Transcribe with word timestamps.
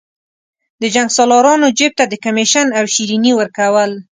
د 0.81 0.83
جنګسالارانو 0.95 1.67
جیب 1.77 1.91
ته 1.99 2.03
د 2.07 2.13
کمېشن 2.23 2.67
او 2.77 2.83
شریني 2.93 3.31
ورکول. 3.39 3.91